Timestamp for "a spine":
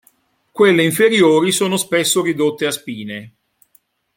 2.65-3.33